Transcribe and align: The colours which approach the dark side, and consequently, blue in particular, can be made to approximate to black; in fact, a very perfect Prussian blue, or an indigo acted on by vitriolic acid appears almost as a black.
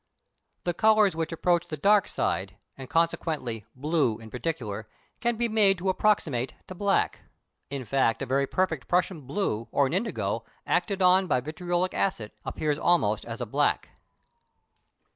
The 0.63 0.73
colours 0.73 1.15
which 1.15 1.31
approach 1.31 1.67
the 1.67 1.77
dark 1.77 2.07
side, 2.07 2.57
and 2.75 2.89
consequently, 2.89 3.67
blue 3.75 4.17
in 4.17 4.31
particular, 4.31 4.87
can 5.19 5.35
be 5.35 5.47
made 5.47 5.77
to 5.77 5.89
approximate 5.89 6.55
to 6.67 6.73
black; 6.73 7.19
in 7.69 7.85
fact, 7.85 8.23
a 8.23 8.25
very 8.25 8.47
perfect 8.47 8.87
Prussian 8.87 9.21
blue, 9.27 9.67
or 9.71 9.85
an 9.85 9.93
indigo 9.93 10.43
acted 10.65 11.03
on 11.03 11.27
by 11.27 11.39
vitriolic 11.39 11.93
acid 11.93 12.31
appears 12.43 12.79
almost 12.79 13.25
as 13.25 13.41
a 13.41 13.45
black. 13.45 13.89